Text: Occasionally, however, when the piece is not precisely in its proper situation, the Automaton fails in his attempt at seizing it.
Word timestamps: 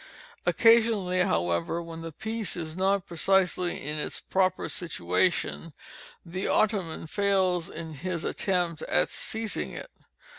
Occasionally, 0.47 1.19
however, 1.21 1.79
when 1.79 2.01
the 2.01 2.11
piece 2.11 2.57
is 2.57 2.75
not 2.75 3.05
precisely 3.05 3.85
in 3.85 3.99
its 3.99 4.19
proper 4.19 4.67
situation, 4.67 5.73
the 6.25 6.47
Automaton 6.49 7.05
fails 7.05 7.69
in 7.69 7.93
his 7.93 8.23
attempt 8.23 8.81
at 8.89 9.11
seizing 9.11 9.73
it. 9.73 9.91